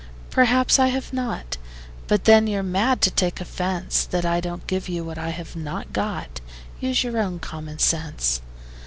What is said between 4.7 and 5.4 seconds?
you what I